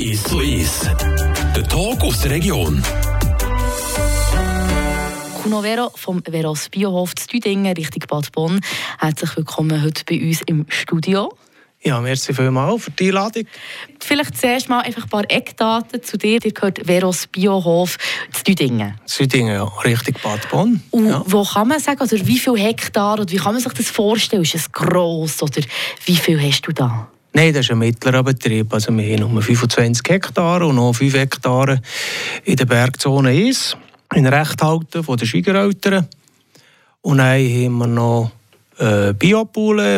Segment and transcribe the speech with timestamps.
[0.00, 0.90] Ist so ist.
[1.54, 2.82] Der Talk aus der Region.
[5.40, 8.60] Kuno Vero vom Veros Biohof zu Düdingen, Richtung Bad Bonn.
[8.98, 11.32] Herzlich willkommen heute bei uns im Studio.
[11.82, 13.44] Ja, merci vielmals für die Einladung.
[14.00, 16.38] Vielleicht zuerst mal einfach ein paar Eckdaten zu dir.
[16.44, 17.96] Ihr gehört Veros Biohof
[18.32, 19.00] zu Düdingen.
[19.18, 20.82] Düdingen, ja, Richtung Bad Bonn.
[20.90, 21.22] Und ja.
[21.24, 24.42] wo kann man sagen, oder wie viele Hektar, oder wie kann man sich das vorstellen?
[24.42, 25.62] Ist es gross, oder
[26.04, 27.08] wie viel hast du da?
[27.32, 28.74] Nein, das ist ein mittlerer Betrieb.
[28.74, 31.80] Also wir haben nur 25 Hektar und noch 5 Hektare
[32.44, 33.76] in der Bergzone 1,
[34.16, 36.06] in Rechthalten von den Schwiegereltern.
[37.00, 38.32] Und dann haben wir noch
[38.80, 39.14] äh,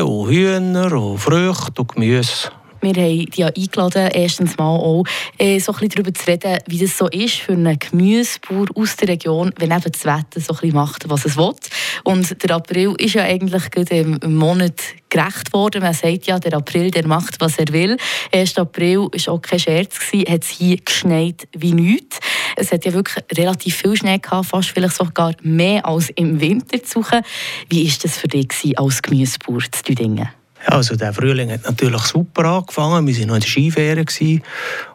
[0.02, 2.50] und Hühner Früchte und Gemüse.
[2.82, 5.04] Wir haben dich ja eingeladen, erstens mal auch
[5.38, 9.06] äh, so ein darüber zu reden, wie das so ist für einen Gemüsebauer aus der
[9.06, 11.54] Region, wenn eben das Wetter so ein macht, was es will.
[12.02, 15.82] Und der April ist ja eigentlich gerade im Monat gerecht worden.
[15.82, 17.96] Man sagt ja, der April, der macht, was er will.
[18.32, 18.58] 1.
[18.58, 22.18] April war auch kein Scherz, hat es hier geschneit wie nichts.
[22.56, 26.82] Es hat ja wirklich relativ viel Schnee gehabt, fast vielleicht sogar mehr als im Winter
[26.82, 27.20] zu suchen.
[27.68, 30.41] Wie war das für dich als Gemüsebauer zu Düdingen?
[30.66, 33.06] Also der Frühling hat natürlich super angefangen.
[33.06, 34.42] Wir waren noch in der Skiferien.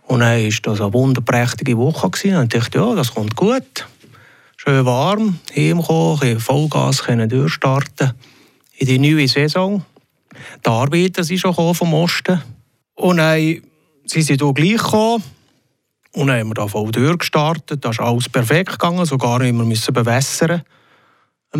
[0.08, 2.08] Und dann war das eine wunderprächtige Woche.
[2.08, 3.88] Und ich dachte, ja, das kommt gut.
[4.56, 8.14] Schön warm, heimkommen, Vollgas durchstarten
[8.78, 9.84] in die neue Saison.
[10.66, 12.42] Die Arbeiter sind schon vom Osten.
[12.96, 13.62] Und dann
[14.06, 15.24] sind sie hier gleich gekommen.
[16.14, 17.84] Und dann haben wir da voll durchgestartet.
[17.84, 20.77] Da ist alles perfekt gegangen, sogar nicht mehr bewässern im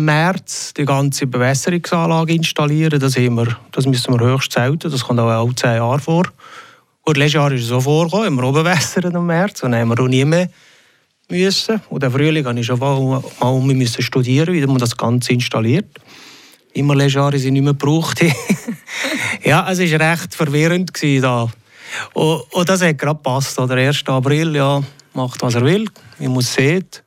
[0.04, 2.98] März die ganze Bewässerungsanlage installieren.
[2.98, 4.90] Das, wir, das müssen wir höchst selten.
[4.90, 6.24] Das kommt auch alle zehn Jahre vor.
[7.02, 9.62] Und letztes Jahr ist es so vorgekommen, wir bewässert im März.
[9.62, 10.50] Und haben wir auch nie mehr
[11.30, 11.80] müssen.
[11.88, 15.98] Und im Frühling musste ich schon mal, mal müssen studieren, wie man das Ganze installiert.
[16.74, 18.20] Immer letztes Jahr sie nicht mehr gebraucht.
[19.44, 20.92] ja, es war recht verwirrend.
[21.22, 21.48] Da.
[22.14, 23.58] Und, und das hat gerade gepasst.
[23.58, 24.02] Der 1.
[24.06, 24.82] April, ja,
[25.14, 25.88] macht was er will,
[26.18, 27.02] man es sieht.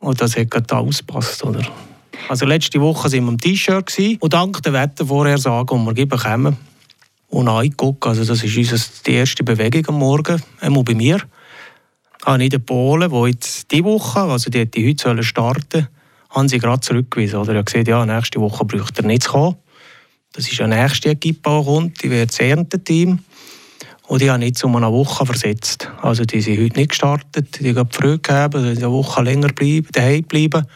[0.00, 1.44] Und das hat gerade alles gepasst.
[1.44, 1.66] Oder?
[2.28, 6.56] Also letzte Woche waren wir im T-Shirt und dank der Wettervorhersage, die wir bekommen,
[7.28, 11.20] und angeguckt, also das ist unsere, die erste Bewegung am Morgen, einmal bei mir,
[12.24, 15.88] habe ich den Polen, die jetzt diese Woche, also die hätte heute starten
[16.30, 17.38] haben sie gerade zurückgewiesen.
[17.38, 19.56] Oder ich habe gesagt, ja, nächste Woche braucht er nicht zu kommen.
[20.32, 23.18] Das ist eine nächste Equipe, die kommt, die wird das Ernteteam.
[24.06, 25.88] Und die habe nicht um eine Woche versetzt.
[26.02, 30.22] Also die sind heute nicht gestartet, die haben früh gegeben, eine Woche länger bleiben, daheim
[30.24, 30.66] bleiben.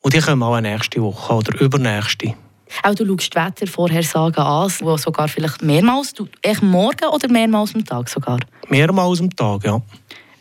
[0.00, 2.34] Und die kommen auch nächste Woche oder übernächste.
[2.82, 7.84] Auch du schaust die Wettervorhersagen an, wo sogar vielleicht mehrmals, echt morgen oder mehrmals am
[7.84, 8.38] Tag sogar?
[8.68, 9.80] Mehrmals am Tag, ja.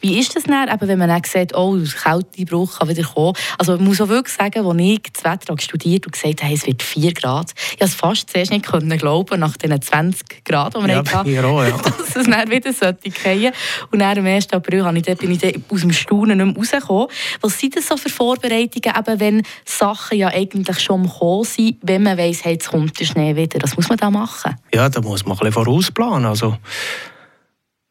[0.02, 3.04] Wie ist das dann, eben, wenn man dann sieht, oh, der kalte Bruch kann wieder
[3.04, 3.34] kommen?
[3.58, 6.68] Also ich muss auch wirklich sagen, als ich das Wetter studiert und gesagt habe, es
[6.68, 10.76] wird 4 Grad, ich konnte es fast zuerst nicht können glauben, nach den 20 Grad,
[10.76, 11.78] die wir ja, hatten, auch, ja.
[11.84, 13.52] dass es dann wieder sollte fallen.
[13.92, 14.54] Und dann am 1.
[14.54, 17.08] April bin ich, bin ich aus dem Staunen nicht mehr rausgekommen.
[17.42, 22.04] Was sind das so für Vorbereitungen, eben, wenn Sachen ja eigentlich schon gekommen sind, wenn
[22.04, 23.60] man weiss, hey, jetzt kommt der Schnee wieder?
[23.62, 24.56] Was muss man da machen?
[24.74, 26.26] Ja, da muss man ein bisschen vorausplanen.
[26.26, 26.58] Also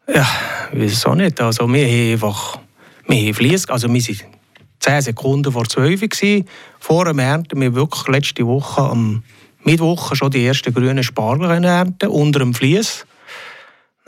[0.09, 0.27] ja,
[0.73, 1.41] wieso nicht?
[1.41, 2.59] Also wir haben einfach,
[3.07, 4.37] wir haben Fliess, also wir waren
[4.81, 7.61] 10 Sekunden vor 12 gewesen, vor dem Ernten.
[7.61, 9.23] Wir wirklich letzte Woche am
[9.65, 13.05] Mittwoch schon die ersten grünen Spargel ernten, unter dem Fließ.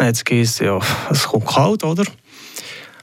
[0.01, 0.79] Jetzt geht es, ja,
[1.11, 2.05] es kommt kalt, oder?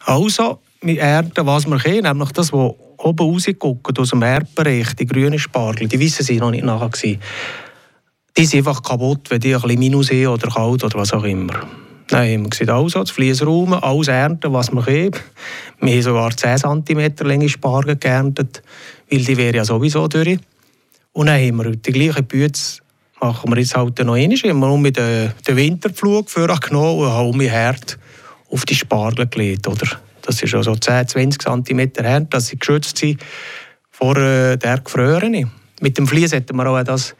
[0.06, 5.06] Also, wir ernten, was wir können, nämlich das, was oben rausguckt, aus dem Erdbereich, die
[5.06, 6.90] grünen Spargel, die wissen sie noch nicht nachher.
[8.38, 11.24] Die sind einfach kaputt, wenn die ein bisschen Minus haben oder kalt oder was auch
[11.24, 11.54] immer.
[12.08, 15.12] Dann haben wir gesagt, also, das Fliessraum, alles ernten, was wir können.
[15.80, 18.62] Wir haben sogar 10 cm lange Spargel geerntet,
[19.10, 20.38] weil die wäre ja sowieso durch.
[21.14, 22.82] Und dann haben wir die gleiche Bütze
[23.26, 24.38] machen wir jetzt halt noch einmal.
[24.38, 27.98] Wir haben mit den, Winterpflug genommen und haben mit Herd
[28.50, 29.68] auf die Spargel gelegt.
[29.68, 29.88] Oder?
[30.22, 33.22] Das ist also 10, 20 cm Herd, dass sie geschützt sind
[33.92, 35.52] vor äh, der Gefrorenen.
[35.82, 37.16] Mit dem Vlies hätten wir auch das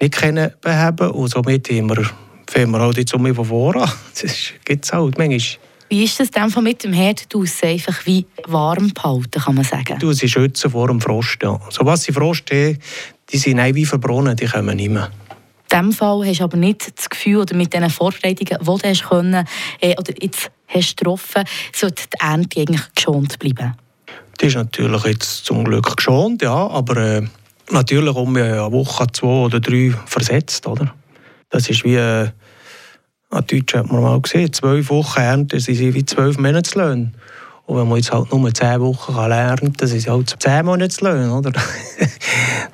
[0.00, 2.10] nicht können beheben und somit haben wir
[2.50, 3.90] fangen wir halt jetzt um von voran.
[4.20, 5.58] Das gibt es halt manchmal.
[5.88, 7.32] Wie ist das denn mit dem Herd?
[7.32, 9.98] Du es einfach wie warm behalten, kann man sagen?
[9.98, 11.60] Du sie schützen vor dem Frost, ja.
[11.70, 12.78] So was sie Frost haben,
[13.30, 15.10] die sind wie verbrannt, die kommen nicht mehr.
[15.70, 18.78] In diesem Fall hast du aber nicht das Gefühl, oder mit diesen Vorbereitungen, die du
[18.82, 19.46] hast können,
[19.80, 23.74] äh, oder jetzt hast getroffen, sollte die Ernte eigentlich geschont bleiben?
[24.40, 27.22] Die ist natürlich jetzt zum Glück geschont, ja, aber äh,
[27.70, 30.94] natürlich um eine Woche, zwei oder drei versetzt, oder?
[31.54, 32.30] Das ist wie, äh,
[33.30, 37.12] an Deutsch hat man mal gesehen, zwölf Wochen Ernte sind wie zwölf Monatslöhne.
[37.66, 40.66] Und wenn man jetzt halt nur zehn Wochen kann lernen kann, dann sind halt zehn
[40.66, 41.52] Monatslöhne, oder?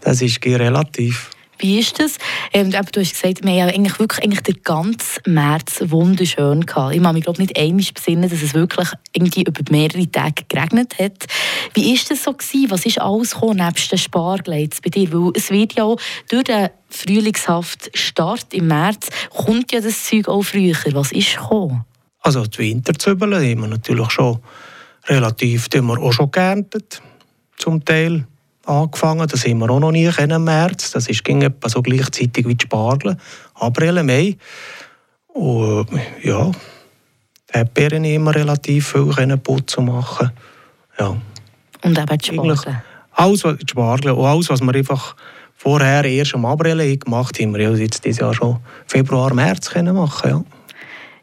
[0.01, 1.29] das ist relativ.
[1.59, 2.17] Wie ist das?
[2.55, 6.95] Ähm, du hast gesagt, wir haben eigentlich wirklich eigentlich den ganzen März wunderschön gehabt.
[6.95, 10.99] Ich kann mich glaube nicht einmal besinnen, dass es wirklich irgendwie über mehrere Tage geregnet
[10.99, 11.27] hat.
[11.75, 12.71] Wie ist das so gewesen?
[12.71, 15.13] Was ist alles gekommen, nebst den Spargleits bei dir?
[15.13, 15.99] Weil es wird ja auch
[16.31, 20.77] durch den frühlingshaften Start im März kommt ja das Zeug auch früher.
[20.93, 21.85] Was ist gekommen?
[22.21, 24.39] Also die Winterzwiebeln haben wir natürlich schon
[25.07, 27.01] relativ, die haben wir auch schon geerntet,
[27.57, 28.27] zum Teil
[28.67, 29.27] angefangen.
[29.27, 30.93] Das haben wir auch noch nie im März.
[30.93, 33.17] Das ist ging etwa so gleichzeitig wie die Spargel.
[33.55, 34.37] April, Mai.
[35.29, 35.89] Und
[36.23, 40.31] ja, die Erdbeeren immer relativ viel putzen machen.
[40.99, 41.17] Ja.
[41.83, 42.83] Und eben die Spargel?
[43.13, 45.17] Alles, die Spargel und alles, was wir einfach
[45.61, 50.31] vorher erst im April gemacht haben, wir jetzt dieses Jahr schon Februar, März können machen
[50.31, 50.45] ja.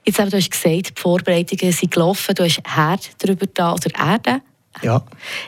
[0.05, 3.89] Jetzt eben, du hast gesagt, die Vorbereitungen sind gelaufen, du hast Herd darüber da, oder
[3.99, 4.41] Erde
[4.83, 5.03] ja.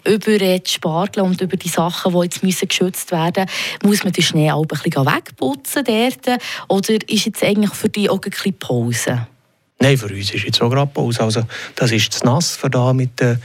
[0.05, 4.11] Über die Spargel und über die Sachen, die jetzt müssen geschützt werden müssen, muss man
[4.11, 6.41] den Schnee auch ein bisschen wegputzen dort?
[6.67, 9.27] Oder ist jetzt eigentlich für dich auch ein bisschen Pause?
[9.79, 11.21] Nein, für uns ist jetzt auch gerade Pause.
[11.21, 11.43] Also,
[11.75, 13.39] das ist zu nass, für da mit den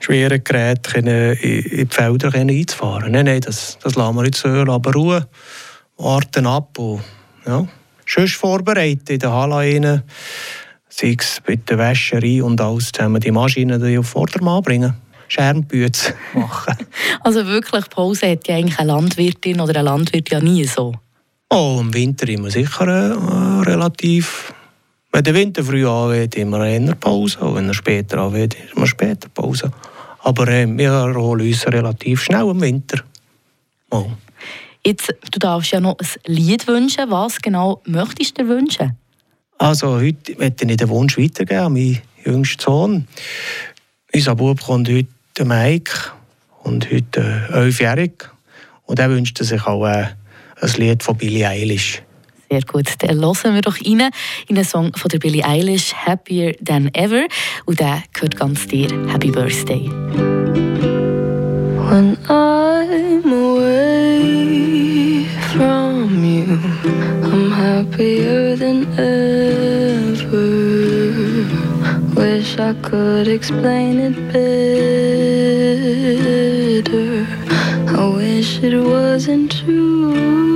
[0.00, 3.12] schweren Geräten in die Felder einzufahren.
[3.12, 5.28] Nein, nein, das, das lassen wir jetzt so, aber Ruhe,
[5.96, 7.02] warten ab und
[7.46, 7.66] ja,
[8.04, 10.02] schön vorbereiten in der Halle rein
[10.90, 14.94] sei es mit der Wäscherei und alles zusammen, die Maschinen die auf Vordermann bringen.
[15.28, 16.76] Schermbüte machen.
[17.22, 20.92] also wirklich, Pause hat ja eigentlich eine Landwirtin oder ein Landwirt ja nie so.
[21.48, 24.52] Oh, im Winter immer sicher äh, relativ.
[25.12, 27.38] Wenn der Winter früh anweht, immer eine Pause.
[27.40, 29.70] Und wenn er später anweht, immer später Pause.
[30.22, 33.02] Aber äh, wir erholen uns relativ schnell im Winter.
[33.90, 34.06] Oh.
[34.84, 37.10] Jetzt, du darfst ja noch ein Lied wünschen.
[37.10, 38.96] Was genau möchtest du dir wünschen?
[39.58, 43.08] Also heute möchte ich den Wunsch weitergeben an meinen jüngsten Sohn.
[44.12, 45.92] Unser Bub kommt heute, Mike,
[46.62, 47.20] und heute
[47.50, 48.28] äh, elfjährig.
[48.86, 50.06] Und er wünscht sich auch äh,
[50.60, 52.02] ein Lied von Billie Eilish.
[52.50, 54.10] Sehr gut, dann hören wir doch rein
[54.48, 57.28] in einen Song von der Billie Eilish, «Happier Than Ever».
[57.64, 59.88] Und der gehört ganz dir, «Happy Birthday».
[61.88, 66.58] When I'm away from you,
[67.22, 70.00] I'm happier than ever.
[72.16, 74.16] wish I could explain it
[76.82, 77.26] better.
[77.96, 80.49] I wish it wasn't true.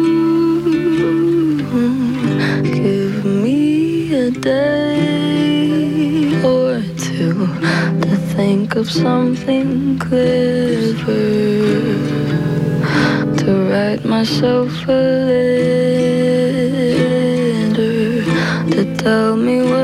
[4.44, 7.46] Day or two
[8.04, 11.28] to think of something clever.
[13.40, 14.90] To write myself a
[16.04, 17.94] letter
[18.74, 19.83] to tell me what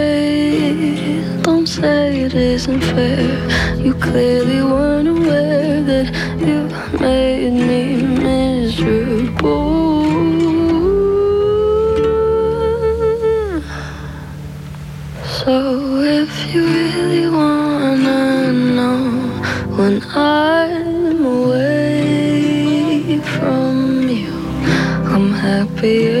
[1.81, 3.25] Say it isn't fair.
[3.79, 6.07] You clearly weren't aware that
[6.47, 6.69] you
[6.99, 7.83] made me
[8.27, 9.71] miserable.
[15.39, 15.55] So
[16.21, 18.99] if you really wanna know
[19.75, 24.35] when I'm away from you,
[25.13, 26.20] I'm happier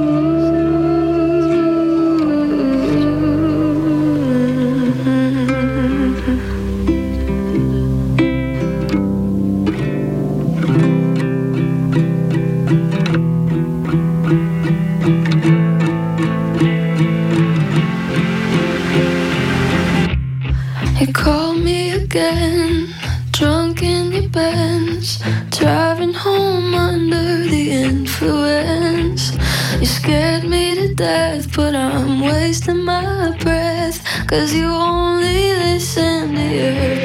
[21.01, 22.93] You call me again,
[23.31, 25.17] drunk in your Benz,
[25.49, 29.31] driving home under the influence.
[29.79, 36.47] You scared me to death, but I'm wasting my breath, cause you only listen to
[36.59, 36.99] your.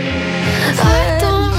[0.79, 1.56] I don't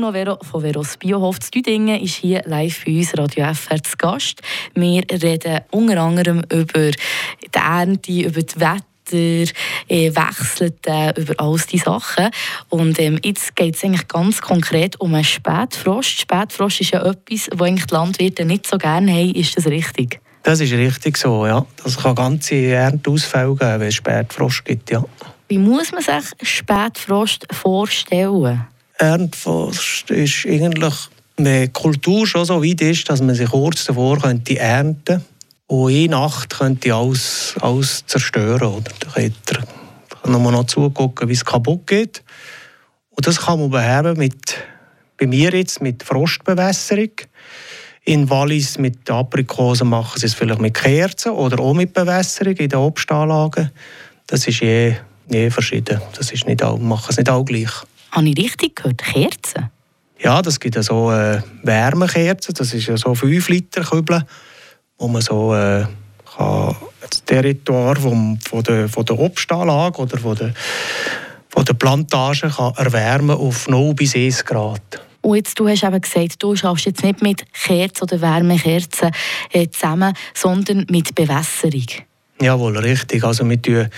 [0.00, 3.98] Kuno Vero von Veros Biohof zu Düdingen ist hier live bei uns Radio FR zu
[3.98, 4.40] Gast.
[4.72, 6.96] Wir reden unter anderem über die
[7.52, 9.52] Ernte, über die Wetter
[9.88, 12.30] äh, wechselt äh, über all diese Sachen.
[12.70, 16.20] Und ähm, jetzt geht es eigentlich ganz konkret um einen Spätfrost.
[16.20, 19.34] Spätfrost ist ja etwas, was eigentlich die Landwirte nicht so gerne haben.
[19.34, 20.18] Ist das richtig?
[20.44, 21.66] Das ist richtig so, ja.
[21.84, 25.04] Das kann ganze Ernteausfälle geben, wenn es Spätfrost gibt, ja.
[25.48, 28.64] Wie muss man sich Spätfrost vorstellen?
[29.00, 30.94] Erntfrost ist eigentlich,
[31.38, 35.24] die Kultur schon so weit ist, dass man sich kurz davor könnte ernten
[35.68, 38.68] und eine Nacht könnte alles, alles zerstören.
[38.68, 38.90] Oder?
[39.14, 42.22] Da kann man noch zugucken, wie es kaputt geht.
[43.08, 44.58] Und das kann man beheben mit,
[45.18, 47.12] bei mir jetzt mit Frostbewässerung.
[48.04, 52.68] In Wallis mit Aprikosen machen sie es vielleicht mit Kerzen oder auch mit Bewässerung in
[52.68, 53.70] den Obstanlagen.
[54.26, 54.94] Das ist je,
[55.30, 56.02] je verschieden.
[56.18, 57.72] Das ist nicht all, machen es nicht alle gleich.
[58.10, 58.98] Habe ich richtig gehört?
[58.98, 59.70] Kerzen?
[60.18, 62.54] Ja, das gibt ja so äh, Wärmekerzen.
[62.54, 64.24] Das ist ja so 5 Liter Kübel
[65.00, 65.86] wo man so äh,
[66.36, 70.54] kann das Territoire vom, von, der, von der Obstanlage oder von der,
[71.48, 74.82] von der Plantage kann erwärmen auf 0 bis 1 Grad.
[75.22, 79.10] Und jetzt, du hast eben gesagt, du schaffst jetzt nicht mit Kerzen oder Wärmekerzen
[79.50, 81.86] äh, zusammen, sondern mit Bewässerung.
[82.40, 83.24] Jawohl, richtig.
[83.24, 83.90] Also wir montieren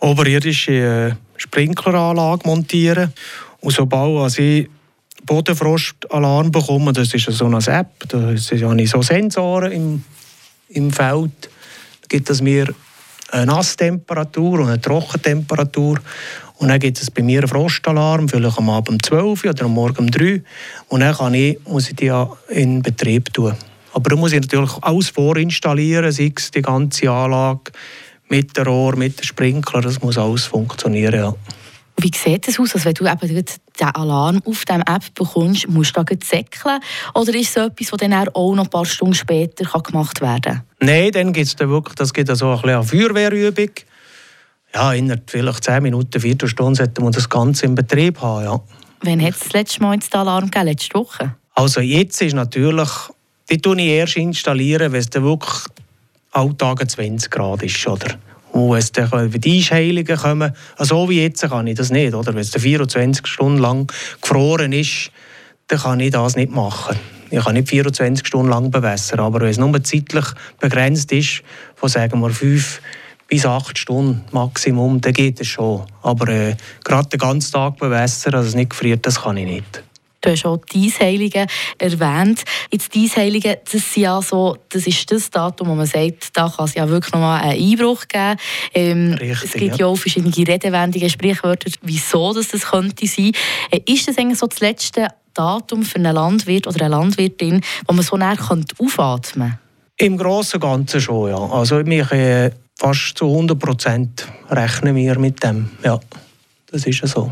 [0.00, 3.12] oberirdische äh, Sprinkleranlage montieren
[3.60, 4.68] und sobald ich
[5.24, 10.04] Bodenfrostalarm bekomme, das ist so eine App, da habe ich so Sensoren im
[10.70, 11.50] im Feld
[12.08, 12.72] gibt es mir
[13.30, 15.98] eine Nasstemperatur und eine Trockentemperatur.
[16.56, 19.64] Und dann gibt es bei mir einen Frostalarm, vielleicht am Abend um 12 Uhr oder
[19.64, 20.40] am Morgen um 3 Uhr.
[20.88, 22.12] Und dann kann ich, muss ich die
[22.48, 23.54] in Betrieb tun.
[23.92, 27.72] Aber da muss ich natürlich alles vorinstallieren, sei es die ganze Anlage
[28.28, 31.14] mit dem Rohr, mit dem Sprinkler, das muss alles funktionieren.
[31.14, 31.34] Ja.
[32.02, 35.96] Wie sieht es aus, als wenn du eben den Alarm auf dieser App bekommst, musst
[35.96, 36.80] du da säckeln?
[37.14, 40.40] Oder ist es so etwas, das dann auch noch ein paar Stunden später gemacht werden
[40.40, 40.62] kann?
[40.80, 43.70] Nein, dann gibt es wirklich, das gibt so ein eine Feuerwehrübung.
[44.74, 48.60] Ja, innerhalb vielleicht 10 Minuten, Viertelstunde sollte man das Ganze in Betrieb haben, ja.
[49.02, 50.66] Wann hat es das letzte Mal den Alarm gegeben?
[50.66, 51.34] Letzte Woche?
[51.54, 52.88] Also jetzt ist natürlich,
[53.50, 55.64] die tue ich erst installieren, wenn es dann wirklich
[56.32, 58.18] alltag 20 Grad ist, oder?
[58.52, 62.14] Und wenn dann die Eisheilungen kommen, also wie jetzt kann ich das nicht.
[62.14, 62.34] Oder?
[62.34, 65.10] Wenn es 24 Stunden lang gefroren ist,
[65.68, 66.96] dann kann ich das nicht machen.
[67.30, 69.20] Ich kann nicht 24 Stunden lang bewässern.
[69.20, 70.26] Aber wenn es nur zeitlich
[70.58, 71.42] begrenzt ist,
[71.76, 72.80] von sagen wir 5
[73.28, 75.84] bis 8 Stunden Maximum, dann geht es schon.
[76.02, 79.84] Aber äh, gerade den ganzen Tag bewässern, dass es nicht gefriert, das kann ich nicht.
[80.20, 81.46] Du hast auch die Eisheiligen
[81.78, 82.42] erwähnt.
[82.70, 86.52] Jetzt die Eisheiligen, das, ist ja so, das ist das Datum, wo man sagt, da
[86.54, 88.36] kann es ja wirklich noch mal einen Einbruch geben.
[88.74, 89.86] Ähm, Richtig, es gibt ja.
[89.86, 93.32] auch verschiedene redewendungen, Sprichwörter, wieso das, das könnte sein.
[93.70, 97.94] Äh, ist das eigentlich so das letzte Datum für einen Landwirt oder eine Landwirtin, wo
[97.94, 98.36] man so näher
[98.78, 99.58] aufatmen kann?
[99.96, 101.38] Im Großen und Ganzen schon, ja.
[101.38, 105.70] Also mich äh, fast zu 100 Prozent rechnen wir mit dem.
[105.84, 106.00] Ja,
[106.70, 107.30] das ist ja so.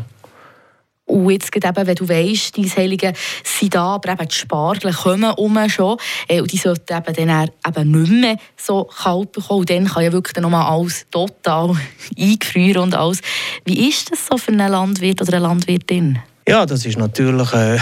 [1.09, 3.13] Und jetzt eben, wenn du weißt, die Heiligen
[3.43, 5.97] sind da, aber eben die Spargel kommen um schon.
[6.27, 9.61] Äh, und die sollten eben dann eben nicht mehr so kalt bekommen.
[9.61, 11.75] Und dann kann ja wirklich nochmal alles total
[12.17, 13.21] eingefrieren und alles.
[13.65, 16.19] Wie ist das so für einen Landwirt oder eine Landwirtin?
[16.47, 17.81] Ja, das ist natürlich eine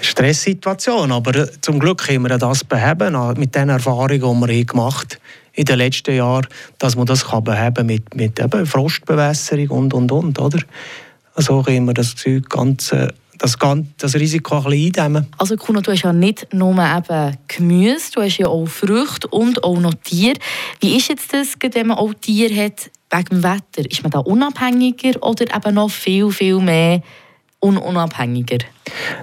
[0.00, 1.12] Stresssituation.
[1.12, 5.44] Aber äh, zum Glück können wir das beheben mit den Erfahrungen, die wir gemacht haben
[5.54, 6.46] in den letzten Jahren,
[6.78, 10.38] dass man das kann beheben mit, mit eben Frostbewässerung und, und, und.
[10.38, 10.58] Oder?
[11.36, 13.56] So können wir das Zeug ganze das,
[13.98, 15.26] das Risiko ein bisschen eindämmen.
[15.38, 19.62] Also Kuno, du hast ja nicht nur eben Gemüse, du hast ja auch Früchte und
[19.64, 20.38] auch noch Tiere.
[20.80, 23.90] Wie ist jetzt das, wenn man auch Tiere hat, wegen dem Wetter?
[23.90, 27.02] Ist man da unabhängiger oder eben noch viel, viel mehr
[27.60, 28.58] un unabhängiger?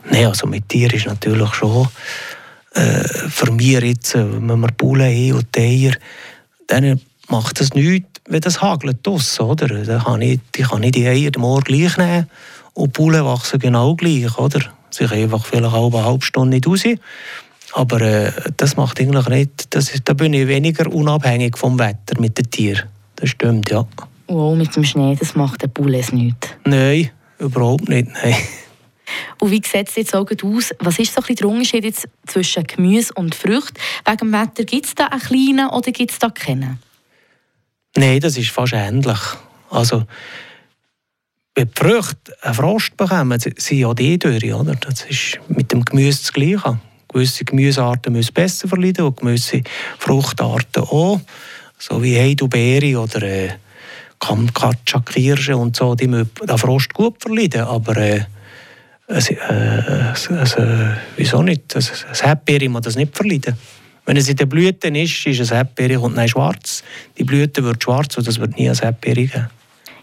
[0.09, 1.87] Nein, also mit Tieren ist natürlich schon
[2.73, 5.97] äh, für mich jetzt, äh, wenn wir Bullen haben und Tiere,
[6.67, 9.67] dann macht das nichts, wenn das hagelt draussen, oder?
[9.67, 12.29] Dann kann ich, ich kann ich die Eier morgen gleich nehmen
[12.73, 14.61] und die Bullen wachsen genau gleich, oder?
[14.89, 16.83] Sie können einfach vielleicht eine halbe Stunde nicht raus.
[17.73, 22.19] Aber äh, das macht eigentlich nicht, das ist, da bin ich weniger unabhängig vom Wetter
[22.19, 22.89] mit den Tieren.
[23.17, 23.85] Das stimmt, ja.
[24.27, 26.57] Wow, mit dem Schnee, das macht den Bullen nicht?
[26.65, 28.35] Nein, überhaupt nicht, nein.
[29.39, 30.73] Und wie sieht es jetzt auch aus?
[30.79, 33.77] Was ist so ein der Unterschied jetzt zwischen Gemüse und Früchten?
[34.05, 36.79] Wegen dem Wetter gibt es da einen kleinen oder gibt es da keinen?
[37.95, 39.19] Nein, das ist fast ähnlich.
[39.69, 40.05] Also,
[41.55, 44.53] wenn die Früchte einen Frost bekommen, sind ja die durch.
[44.53, 44.75] Oder?
[44.75, 46.79] Das ist mit dem Gemüse das Gleiche.
[47.09, 49.63] Gewisse Gemüsearten müssen besser verleiden und gewisse
[49.99, 51.19] Fruchtarten auch.
[51.77, 53.49] So wie Heidelbeere oder äh,
[54.19, 55.03] Kamkatscha,
[55.55, 57.63] und so, die müssen den Frost gut verleiden.
[57.63, 58.21] Aber äh,
[59.07, 60.63] also, äh, also,
[61.17, 61.75] wieso nicht?
[61.75, 63.57] Also, Hepbeere muss das nicht verleiden.
[64.11, 66.83] Wenn es in den Blüten ist, ist es Hepbeere und dann schwarz.
[67.17, 69.49] Die Blüte wird schwarz und das wird nie als Hepbeere geben.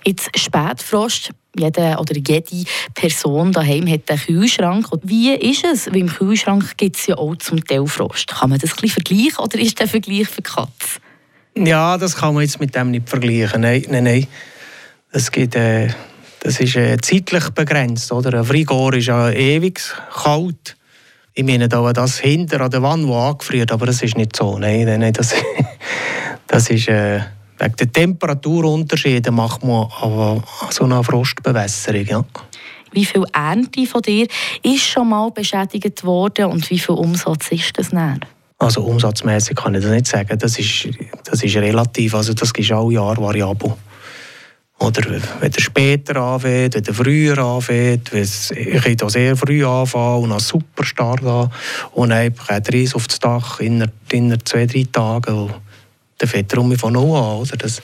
[0.03, 4.89] Jetzt Spätfrost, jede oder jede Person daheim hat einen Kühlschrank.
[5.03, 5.89] Wie ist es?
[5.89, 8.29] Weil im Kühlschrank gibt es ja auch zum Teil Frost.
[8.29, 11.01] Kann man das ein bisschen vergleichen oder ist der Vergleich für Katz?
[11.55, 13.61] Ja, das kann man jetzt mit dem nicht vergleichen.
[13.61, 14.27] Nein, nein, nein.
[15.13, 15.89] Das, gibt, äh,
[16.41, 18.11] das ist äh, zeitlich begrenzt.
[18.11, 18.39] Oder?
[18.39, 19.83] Ein Frigor ist ja ewig
[20.15, 20.78] kalt.
[21.39, 24.59] Ich meine da das hinter an der Wand, wo angefriert, aber das ist nicht so.
[24.59, 25.37] Nein, nein, das,
[26.49, 26.89] das ist...
[26.89, 27.21] Äh,
[27.61, 32.07] Wegen der Temperaturunterschiede macht man aber so eine Frostbewässerung.
[32.07, 32.25] Ja.
[32.91, 34.27] Wie viel Ernte von dir
[34.65, 38.19] ist schon mal beschädigt worden und wie viel Umsatz ist das näher?
[38.59, 40.37] Also umsatzmäßig kann ich das nicht sagen.
[40.39, 40.89] Das ist,
[41.25, 42.17] das ist relativ.
[42.17, 43.75] Also das ist auch Jahr variabel.
[44.81, 45.11] Oder
[45.41, 50.31] wenn er später anfängt, wenn er früher anfängt, ich kann da sehr früh anfangen und
[50.31, 51.51] einen super Start an
[51.93, 55.53] und dann hat er auf das Dach innerhalb in zwei, drei Tagen
[56.19, 57.39] dann fährt er um von null an.
[57.39, 57.57] Oder?
[57.57, 57.81] Das,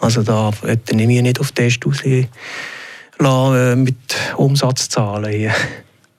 [0.00, 0.50] also da
[0.92, 2.26] nehme ich nicht auf Test aus äh,
[3.76, 3.96] mit
[4.36, 5.50] Umsatzzahlen.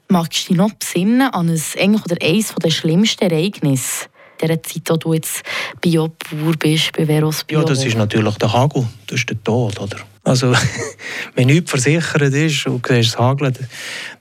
[0.10, 4.08] Magst du dich noch besinnen an ein, oder eines der schlimmsten Ereignisse?
[4.48, 5.44] Der Zeit, wo du jetzt
[5.82, 7.60] Biobauer bist, bei Veros Bio.
[7.60, 9.98] Ja, das ist natürlich der Hagel, das ist der Tod, oder?
[10.24, 10.54] Also,
[11.36, 13.56] wenn nichts versichert ist und du siehst hageln,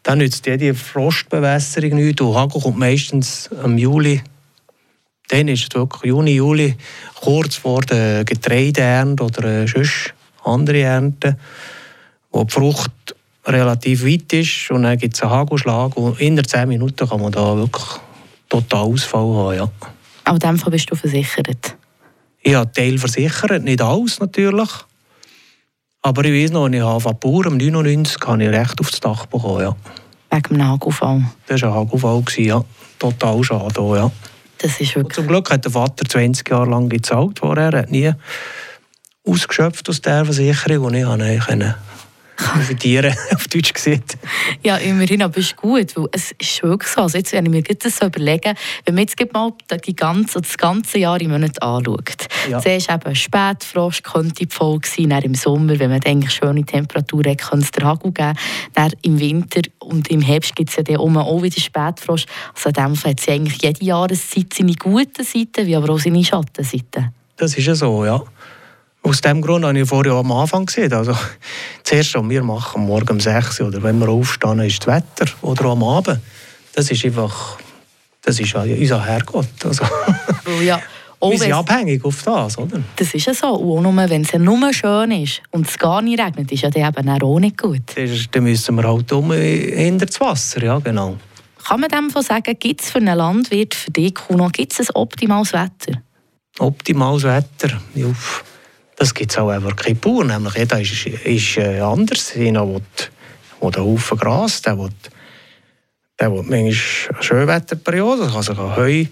[0.03, 2.21] dann nützt jede Frostbewässerung nichts.
[2.23, 4.23] Und Hagel kommt meistens im Juli
[5.29, 6.75] dann ist es wirklich Juni, Juli,
[7.15, 11.37] kurz vor der Getreideernte oder äh, sonst andere Ernten,
[12.31, 13.15] wo die Frucht
[13.47, 17.33] relativ weit ist und dann gibt es einen Hagelschlag und in 10 Minuten kann man
[17.33, 17.85] da wirklich
[18.49, 19.57] total Ausfall haben.
[19.57, 19.71] Ja.
[20.29, 21.77] Auch in dem Fall bist du versichert?
[22.43, 24.69] Ich habe Teil versichert, nicht alles natürlich.
[26.03, 29.27] Aber ich weiß noch, ich habe von Bauer um 99 habe ich recht aufs Dach
[29.27, 29.63] bekommen.
[29.63, 29.77] Ja.
[30.31, 31.25] Wegen dem Hagelfall?
[31.47, 32.65] Das war ein Hagelfall, ja.
[32.99, 34.11] Total schade, ja.
[34.59, 35.15] Das ist wirklich...
[35.15, 37.41] Zum Glück hat der Vater 20 Jahre lang gezahlt.
[37.43, 38.13] Er hat nie
[39.25, 41.77] ausgeschöpft aus der Versicherung und ich konnte
[42.39, 44.17] profitieren, auf Deutsch gesagt.
[44.63, 47.03] Ja, immerhin, aber es ist gut, weil es ist wirklich so.
[47.03, 49.53] Also jetzt, wenn ich mir das so überlege, wenn man jetzt mal
[49.85, 52.61] die ganze, das ganze Jahr im Monat anschaut, ja.
[52.61, 57.33] zuerst eben Spätfrost könnte die Folge sein, dann im Sommer, wenn man eigentlich schöne Temperaturen
[57.33, 58.39] hat, könnte es den Hagel geben,
[58.75, 62.27] dann im Winter und im Herbst gibt es ja dann auch wieder Spätfrost.
[62.55, 65.99] Also in dem Fall hat es eigentlich jede Jahreszeit seine guten Seiten, wie aber auch
[65.99, 67.13] seine Schattenseiten.
[67.37, 68.23] Das ist ja so, ja.
[69.09, 70.93] Aus diesem Grund habe ich vorher am Anfang gesehen.
[70.93, 71.17] Also,
[71.83, 75.33] zuerst, was wir machen, morgen um 6 Uhr oder wenn wir aufstehen, ist das Wetter
[75.41, 76.21] oder am Abend.
[76.75, 77.57] Das ist einfach,
[78.21, 79.49] das ist unser Herrgott.
[79.65, 79.85] Also,
[80.47, 80.79] oh ja.
[81.21, 82.83] Auch wir sind abhängig auf das, oder?
[82.97, 83.55] Das ist ja so.
[83.55, 86.61] Und auch nur, wenn es ja nur schön ist und es gar nicht regnet, ist
[86.61, 87.81] ja dann eben auch nicht gut.
[87.97, 91.17] Dann müssen wir halt um hinter das Wasser, ja genau.
[91.67, 94.97] Kann man dem sagen, gibt es für einen Landwirt, für dich, Kuno, gibt es ein
[94.97, 96.03] optimales Wetter?
[96.59, 97.81] Optimales Wetter?
[97.95, 98.09] Ja.
[98.99, 100.27] Das gibt es auch keine Bauern.
[100.27, 102.33] Nämlich jeder ist, ist äh, anders.
[102.35, 102.83] Einer will,
[103.61, 104.91] will einen Haufen Gras, der will,
[106.19, 109.05] der will manchmal eine Schönwetterperiode, das kann Heu,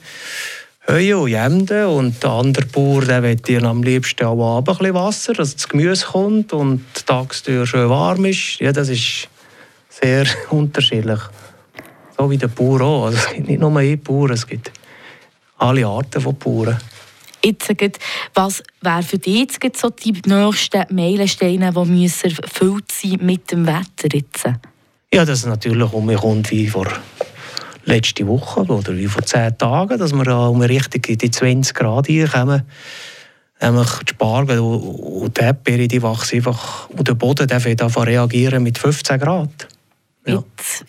[0.88, 1.86] Heu und Jämden.
[1.86, 5.68] Und der andere Bauer der will am liebsten am Abend ein bisschen Wasser, dass das
[5.68, 8.58] Gemüse kommt und tagsüber schön warm ist.
[8.58, 9.28] Ja, das ist
[9.88, 11.20] sehr unterschiedlich.
[12.18, 13.04] So wie der Bauer auch.
[13.06, 14.72] Also es gibt nicht nur einen Bauer, es gibt
[15.58, 16.76] alle Arten von Bauern.
[17.46, 18.00] Jetzt,
[18.34, 23.66] was wäre für dich jetzt so die nächsten Meilensteine, die müssen erfüllt sein mit dem
[23.66, 24.46] Wetter jetzt?
[25.14, 26.88] Ja, das ist natürlich um kommt wie vor
[27.84, 32.08] letzte Woche oder wie vor zehn Tagen, dass wir um richtig in die 20 Grad
[32.32, 32.62] kommen.
[33.62, 38.76] Nämlich die Spargel und die Erdbeere, die wachsen einfach und der Boden darf reagieren mit
[38.76, 39.68] 15 Grad.
[40.26, 40.42] Ja.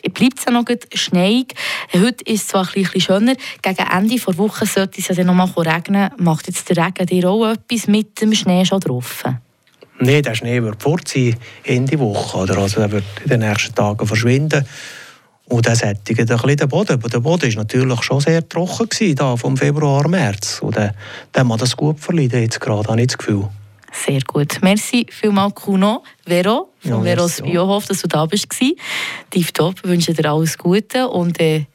[0.04, 1.54] Jetzt bleibt es ja noch schneit.
[1.93, 3.36] Heute ist es zwar ein bisschen schöner.
[3.62, 6.10] Gegen Ende der Woche sollte es ja dann noch mal regnen.
[6.17, 9.23] Macht jetzt der Regen dir auch etwas mit dem Schnee schon drauf?
[10.00, 12.38] Nein, der Schnee wird fortziehen Ende Woche.
[12.38, 12.58] Oder?
[12.58, 14.65] Also der wird in den nächsten Tagen verschwinden.
[15.45, 16.93] Und das sättigt ein bisschen den Boden.
[16.93, 20.60] Aber der Boden war natürlich schon sehr trocken gewesen, da vom Februar, März.
[20.62, 20.93] Und der,
[21.34, 23.47] der hat das gut verleiden, jetzt gerade, habe ich das Gefühl.
[23.91, 24.60] Sehr gut.
[24.62, 28.47] Merci vielmals, Kuno, Vero, von ja, Veros Biohof, dass du da bist.
[29.30, 31.65] Tipptopp, ich wünsche dir alles Gute und äh,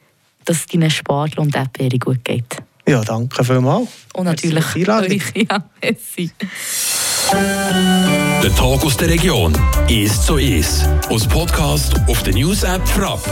[0.44, 2.57] dass es deinen Spargel und Erdbeere gut geht.
[2.87, 3.88] Ja, danke vielmals.
[4.14, 5.22] Und natürlich euch.
[5.35, 6.31] Ja, merci.
[8.42, 9.57] Der Tag aus der Region
[9.88, 10.87] ist so ist.
[11.09, 13.22] Aus Podcast auf der News App Frapp.